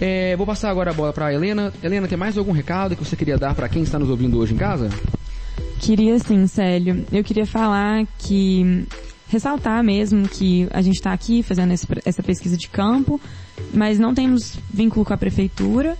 É, 0.00 0.36
vou 0.36 0.46
passar 0.46 0.70
agora 0.70 0.90
a 0.90 0.94
bola 0.94 1.12
pra 1.12 1.32
Helena. 1.34 1.72
Helena, 1.82 2.06
tem 2.06 2.16
mais 2.16 2.38
algum 2.38 2.52
recado 2.52 2.94
que 2.96 3.04
você 3.04 3.16
queria 3.16 3.36
dar 3.36 3.54
pra 3.54 3.68
quem 3.68 3.82
está 3.82 3.98
nos 3.98 4.08
ouvindo 4.08 4.38
hoje 4.38 4.54
em 4.54 4.56
casa? 4.56 4.88
Queria 5.80 6.18
sim, 6.18 6.46
Célio. 6.46 7.04
Eu 7.10 7.24
queria 7.24 7.46
falar 7.46 8.06
que 8.18 8.84
ressaltar 9.28 9.82
mesmo 9.82 10.28
que 10.28 10.66
a 10.72 10.82
gente 10.82 10.96
está 10.96 11.12
aqui 11.12 11.42
fazendo 11.42 11.72
esse- 11.72 11.86
essa 12.04 12.22
pesquisa 12.22 12.56
de 12.56 12.68
campo, 12.68 13.20
mas 13.72 13.98
não 13.98 14.12
temos 14.12 14.58
vínculo 14.72 15.04
com 15.04 15.12
a 15.14 15.16
prefeitura. 15.16 15.96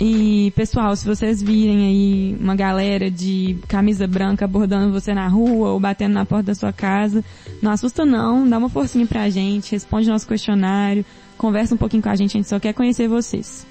E, 0.00 0.52
pessoal, 0.56 0.96
se 0.96 1.06
vocês 1.06 1.40
virem 1.40 1.86
aí 1.86 2.36
uma 2.40 2.56
galera 2.56 3.10
de 3.10 3.56
camisa 3.68 4.06
branca 4.06 4.44
abordando 4.44 4.92
você 4.92 5.14
na 5.14 5.28
rua 5.28 5.70
ou 5.70 5.78
batendo 5.78 6.14
na 6.14 6.26
porta 6.26 6.46
da 6.46 6.54
sua 6.54 6.72
casa, 6.72 7.24
não 7.60 7.70
assusta 7.70 8.04
não, 8.04 8.48
dá 8.48 8.58
uma 8.58 8.68
forcinha 8.68 9.06
pra 9.06 9.30
gente, 9.30 9.72
responde 9.72 10.08
nosso 10.08 10.26
questionário, 10.26 11.04
conversa 11.38 11.74
um 11.74 11.78
pouquinho 11.78 12.02
com 12.02 12.08
a 12.08 12.16
gente, 12.16 12.36
a 12.36 12.38
gente 12.40 12.48
só 12.48 12.58
quer 12.58 12.72
conhecer 12.72 13.06
vocês. 13.06 13.64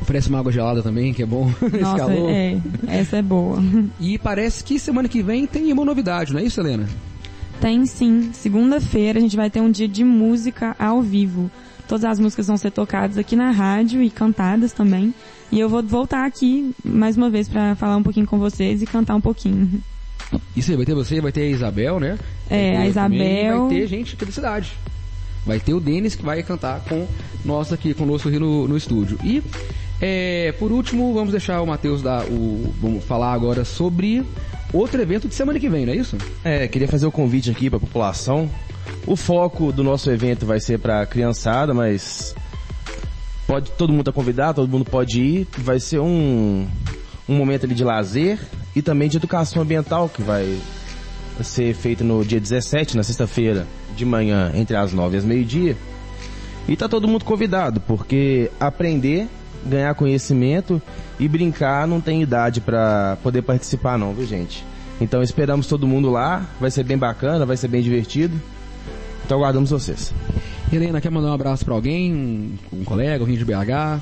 Oferece 0.00 0.28
uma 0.28 0.38
água 0.38 0.52
gelada 0.52 0.82
também, 0.82 1.12
que 1.12 1.22
é 1.22 1.26
bom. 1.26 1.50
Esse 1.62 1.78
Nossa, 1.78 1.98
calor. 1.98 2.30
é, 2.30 2.56
essa 2.86 3.16
é 3.16 3.22
boa. 3.22 3.58
E 3.98 4.18
parece 4.18 4.62
que 4.62 4.78
semana 4.78 5.08
que 5.08 5.22
vem 5.22 5.46
tem 5.46 5.72
uma 5.72 5.84
novidade, 5.84 6.32
não 6.32 6.40
é 6.40 6.44
isso, 6.44 6.60
Helena? 6.60 6.88
Tem 7.60 7.84
sim. 7.86 8.30
Segunda-feira 8.32 9.18
a 9.18 9.22
gente 9.22 9.36
vai 9.36 9.48
ter 9.50 9.60
um 9.60 9.70
dia 9.70 9.86
de 9.88 10.02
música 10.02 10.74
ao 10.78 11.00
vivo. 11.02 11.50
Todas 11.88 12.04
as 12.04 12.18
músicas 12.18 12.46
vão 12.46 12.56
ser 12.56 12.70
tocadas 12.70 13.18
aqui 13.18 13.36
na 13.36 13.50
rádio 13.50 14.02
e 14.02 14.10
cantadas 14.10 14.72
também. 14.72 15.14
E 15.50 15.60
eu 15.60 15.68
vou 15.68 15.82
voltar 15.82 16.24
aqui 16.24 16.74
mais 16.84 17.16
uma 17.16 17.28
vez 17.28 17.48
para 17.48 17.74
falar 17.74 17.96
um 17.96 18.02
pouquinho 18.02 18.26
com 18.26 18.38
vocês 18.38 18.80
e 18.82 18.86
cantar 18.86 19.14
um 19.14 19.20
pouquinho. 19.20 19.82
Isso 20.56 20.70
aí, 20.70 20.76
vai 20.76 20.86
ter 20.86 20.94
você, 20.94 21.20
vai 21.20 21.32
ter 21.32 21.42
a 21.42 21.46
Isabel, 21.46 22.00
né? 22.00 22.18
É, 22.48 22.76
a 22.76 22.86
Isabel. 22.86 23.68
Vai 23.68 23.76
ter 23.76 23.86
gente 23.86 24.14
aqui 24.14 24.24
da 24.24 24.32
cidade. 24.32 24.72
Vai 25.44 25.58
ter 25.58 25.74
o 25.74 25.80
Denis 25.80 26.14
que 26.14 26.24
vai 26.24 26.42
cantar 26.42 26.80
com 26.88 27.06
nós 27.44 27.72
aqui, 27.72 27.92
conosco 27.92 28.28
aqui 28.28 28.38
no, 28.38 28.68
no 28.68 28.76
estúdio. 28.76 29.18
E, 29.24 29.42
é, 30.00 30.52
por 30.52 30.70
último, 30.70 31.12
vamos 31.12 31.32
deixar 31.32 31.60
o 31.60 31.66
Matheus 31.66 32.00
dar 32.00 32.24
o. 32.24 32.72
Vamos 32.80 33.04
falar 33.04 33.32
agora 33.32 33.64
sobre 33.64 34.24
outro 34.72 35.00
evento 35.02 35.28
de 35.28 35.34
semana 35.34 35.58
que 35.58 35.68
vem, 35.68 35.84
não 35.84 35.92
é 35.92 35.96
isso? 35.96 36.16
É, 36.44 36.68
queria 36.68 36.88
fazer 36.88 37.06
o 37.06 37.12
convite 37.12 37.50
aqui 37.50 37.68
para 37.68 37.76
a 37.76 37.80
população. 37.80 38.48
O 39.06 39.16
foco 39.16 39.72
do 39.72 39.82
nosso 39.82 40.10
evento 40.10 40.46
vai 40.46 40.60
ser 40.60 40.78
para 40.78 41.04
criançada, 41.06 41.74
mas 41.74 42.34
pode 43.46 43.70
todo 43.72 43.92
mundo 43.92 44.04
tá 44.04 44.12
convidado, 44.12 44.62
todo 44.62 44.70
mundo 44.70 44.84
pode 44.84 45.20
ir. 45.20 45.48
Vai 45.58 45.80
ser 45.80 45.98
um 46.00 46.66
um 47.28 47.34
momento 47.34 47.64
ali 47.64 47.74
de 47.74 47.84
lazer 47.84 48.38
e 48.74 48.82
também 48.82 49.08
de 49.08 49.16
educação 49.16 49.62
ambiental 49.62 50.08
que 50.08 50.22
vai 50.22 50.58
ser 51.42 51.74
feito 51.74 52.04
no 52.04 52.24
dia 52.24 52.40
17, 52.40 52.96
na 52.96 53.02
sexta-feira 53.02 53.66
de 53.96 54.04
manhã, 54.04 54.52
entre 54.54 54.76
as 54.76 54.92
9 54.92 55.16
e 55.16 55.18
as 55.18 55.24
meio-dia. 55.24 55.76
E 56.68 56.76
tá 56.76 56.88
todo 56.88 57.08
mundo 57.08 57.24
convidado, 57.24 57.80
porque 57.80 58.50
aprender, 58.60 59.26
ganhar 59.66 59.94
conhecimento 59.94 60.80
e 61.18 61.26
brincar 61.26 61.86
não 61.86 62.00
tem 62.00 62.22
idade 62.22 62.60
para 62.60 63.16
poder 63.22 63.42
participar 63.42 63.98
não, 63.98 64.12
viu 64.12 64.26
gente? 64.26 64.64
Então 65.00 65.22
esperamos 65.22 65.66
todo 65.66 65.86
mundo 65.86 66.10
lá, 66.10 66.46
vai 66.60 66.70
ser 66.70 66.84
bem 66.84 66.96
bacana, 66.96 67.44
vai 67.44 67.56
ser 67.56 67.68
bem 67.68 67.82
divertido. 67.82 68.40
Então 69.32 69.40
aguardamos 69.40 69.70
vocês. 69.70 70.12
Helena, 70.70 71.00
quer 71.00 71.10
mandar 71.10 71.30
um 71.30 71.32
abraço 71.32 71.64
pra 71.64 71.72
alguém? 71.72 72.12
Um, 72.12 72.54
um 72.70 72.84
colega, 72.84 73.24
alguém 73.24 73.38
de 73.38 73.46
BH? 73.46 73.98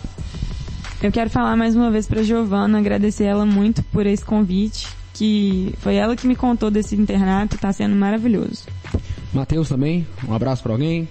Eu 1.01 1.13
quero 1.13 1.31
falar 1.31 1.57
mais 1.57 1.77
uma 1.77 1.89
vez 1.89 2.09
para 2.09 2.21
Giovana, 2.25 2.81
agradecer 2.81 3.27
ela 3.27 3.47
muito 3.47 3.81
por 3.85 4.07
esse 4.07 4.25
convite, 4.25 4.89
que 5.15 5.73
foi 5.79 5.95
ela 5.95 6.17
que 6.17 6.27
me 6.27 6.35
contou 6.35 6.69
desse 6.69 6.97
internato, 6.97 7.57
tá 7.57 7.73
sendo 7.73 7.95
maravilhoso. 7.95 8.65
Matheus 9.33 9.69
também, 9.69 10.05
um 10.29 10.35
abraço 10.35 10.65
pra 10.65 10.73
alguém. 10.73 11.09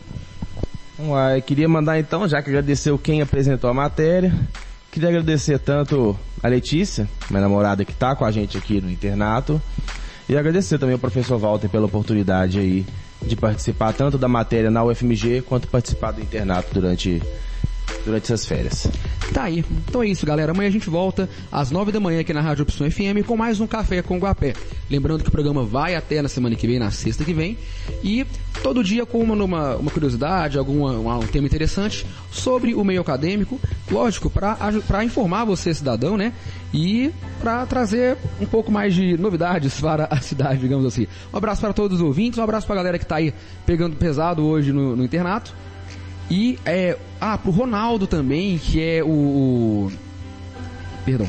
Uai, 1.00 1.42
queria 1.42 1.70
mandar 1.70 1.98
então, 1.98 2.28
já 2.28 2.42
que 2.42 2.50
agradeceu 2.50 2.98
quem 2.98 3.22
apresentou 3.22 3.70
a 3.70 3.74
matéria, 3.74 4.38
queria 4.92 5.08
agradecer 5.08 5.60
tanto 5.60 6.14
a 6.44 6.48
Letícia, 6.50 7.08
minha 7.30 7.42
namorada 7.42 7.86
que 7.86 7.94
tá 7.94 8.18
com 8.18 8.26
a 8.26 8.32
gente 8.32 8.58
aqui 8.58 8.82
no 8.82 8.92
internato, 8.92 9.62
e 10.28 10.36
agradecer 10.36 10.78
também 10.78 10.92
ao 10.92 11.00
professor 11.00 11.40
Walter 11.40 11.70
pela 11.70 11.86
oportunidade 11.86 12.60
aí 12.60 12.86
de 13.22 13.36
participar 13.36 13.94
tanto 13.94 14.18
da 14.18 14.28
matéria 14.28 14.72
na 14.72 14.84
UFMG 14.84 15.42
quanto 15.42 15.68
participar 15.68 16.12
do 16.12 16.22
internato 16.22 16.74
durante 16.74 17.22
durante 18.06 18.24
essas 18.26 18.46
férias. 18.46 18.88
Tá 19.34 19.44
aí. 19.44 19.64
Então 19.88 20.02
é 20.02 20.08
isso, 20.08 20.26
galera. 20.26 20.52
Amanhã 20.52 20.70
a 20.70 20.72
gente 20.72 20.90
volta 20.90 21.30
às 21.52 21.70
nove 21.70 21.92
da 21.92 22.00
manhã 22.00 22.22
aqui 22.22 22.34
na 22.34 22.42
Rádio 22.42 22.64
Opção 22.64 22.90
FM 22.90 23.26
com 23.28 23.38
mais 23.38 23.60
um 23.60 23.68
Café 23.68 24.02
com 24.02 24.18
Guapé. 24.18 24.54
Lembrando 24.90 25.22
que 25.22 25.30
o 25.30 25.32
programa 25.32 25.64
vai 25.64 25.96
até 25.96 26.22
na 26.22 26.28
semana 26.28 26.56
que 26.56 26.66
vem, 26.66 26.80
na 26.80 26.90
sexta 26.90 27.24
que 27.24 27.34
vem. 27.34 27.56
E 28.04 28.26
todo 28.64 28.84
dia 28.84 29.06
com 29.06 29.20
uma, 29.22 29.36
uma, 29.36 29.76
uma 29.76 29.92
curiosidade, 29.92 30.58
algum 30.58 30.88
um 30.88 31.28
tema 31.28 31.46
interessante 31.46 32.06
sobre 32.32 32.74
o 32.74 32.84
meio 32.84 33.02
acadêmico. 33.02 33.60
Lógico, 33.92 34.32
para 34.32 35.04
informar 35.04 35.46
você, 35.46 35.74
cidadão, 35.76 36.18
né? 36.18 36.34
E 36.74 37.12
para 37.40 37.66
trazer 37.68 38.18
um 38.42 38.46
pouco 38.48 38.72
mais 38.72 38.96
de 38.96 39.16
novidades 39.16 39.78
para 39.82 40.08
a 40.10 40.20
cidade, 40.22 40.60
digamos 40.60 40.86
assim. 40.86 41.06
Um 41.32 41.38
abraço 41.38 41.62
para 41.62 41.74
todos 41.74 42.00
os 42.00 42.06
ouvintes, 42.06 42.40
um 42.40 42.44
abraço 42.44 42.66
para 42.66 42.76
a 42.76 42.80
galera 42.80 42.98
que 42.98 43.06
está 43.06 43.18
aí 43.18 43.32
pegando 43.64 43.96
pesado 43.96 44.44
hoje 44.44 44.74
no, 44.74 44.96
no 44.96 45.04
internato. 45.04 45.54
E 46.30 46.60
é. 46.66 46.98
Ah, 47.20 47.38
pro 47.38 47.52
Ronaldo 47.52 48.06
também, 48.08 48.58
que 48.58 48.82
é 48.82 49.04
o. 49.04 49.08
o- 49.08 49.92
Perdão. 51.06 51.28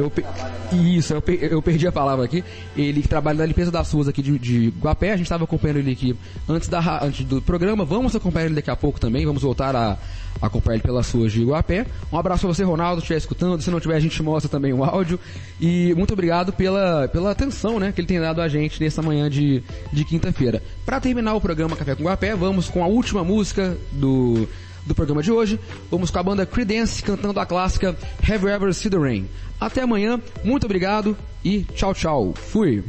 Eu 0.00 0.10
pe- 0.10 0.24
Isso, 0.72 1.12
eu, 1.14 1.22
pe- 1.22 1.38
eu 1.42 1.60
perdi 1.62 1.86
a 1.86 1.92
palavra 1.92 2.24
aqui. 2.24 2.42
Ele 2.76 3.02
trabalha 3.02 3.38
na 3.38 3.46
limpeza 3.46 3.70
das 3.70 3.90
ruas 3.92 4.08
aqui 4.08 4.22
de, 4.22 4.38
de 4.38 4.72
Guapé. 4.80 5.12
A 5.12 5.16
gente 5.16 5.26
estava 5.26 5.44
acompanhando 5.44 5.78
ele 5.78 5.92
aqui 5.92 6.16
antes, 6.48 6.68
da, 6.68 7.04
antes 7.04 7.24
do 7.24 7.40
programa. 7.42 7.84
Vamos 7.84 8.14
acompanhar 8.16 8.46
ele 8.46 8.54
daqui 8.54 8.70
a 8.70 8.76
pouco 8.76 8.98
também. 9.00 9.26
Vamos 9.26 9.42
voltar 9.42 9.74
a, 9.76 9.98
acompanhar 10.40 10.76
ele 10.76 10.82
pelas 10.82 11.10
ruas 11.10 11.32
de 11.32 11.44
Guapé. 11.44 11.86
Um 12.12 12.18
abraço 12.18 12.46
pra 12.46 12.54
você, 12.54 12.62
Ronaldo, 12.62 13.00
se 13.00 13.04
estiver 13.04 13.18
escutando. 13.18 13.60
Se 13.62 13.70
não 13.70 13.80
tiver, 13.80 13.96
a 13.96 14.00
gente 14.00 14.22
mostra 14.22 14.48
também 14.50 14.72
o 14.72 14.82
áudio. 14.84 15.18
E 15.60 15.92
muito 15.96 16.12
obrigado 16.12 16.52
pela, 16.52 17.08
pela 17.08 17.30
atenção 17.32 17.78
né, 17.78 17.92
que 17.92 18.00
ele 18.00 18.08
tem 18.08 18.20
dado 18.20 18.40
a 18.40 18.48
gente 18.48 18.80
nessa 18.82 19.02
manhã 19.02 19.28
de, 19.28 19.62
de 19.92 20.04
quinta-feira. 20.04 20.62
Para 20.86 21.00
terminar 21.00 21.34
o 21.34 21.40
programa 21.40 21.76
Café 21.76 21.94
com 21.94 22.04
Guapé, 22.04 22.34
vamos 22.34 22.68
com 22.68 22.82
a 22.82 22.86
última 22.86 23.22
música 23.24 23.76
do, 23.92 24.48
do 24.90 24.94
programa 24.94 25.22
de 25.22 25.32
hoje. 25.32 25.58
Vamos 25.90 26.10
com 26.10 26.18
a 26.18 26.22
banda 26.22 26.44
Creedence 26.44 27.02
cantando 27.02 27.38
a 27.40 27.46
clássica 27.46 27.96
Have 28.22 28.44
You 28.44 28.48
Ever 28.48 28.74
Seen 28.74 28.90
the 28.90 28.98
Rain. 28.98 29.28
Até 29.58 29.82
amanhã, 29.82 30.20
muito 30.44 30.64
obrigado 30.64 31.16
e 31.44 31.62
tchau, 31.74 31.94
tchau. 31.94 32.34
Fui! 32.34 32.84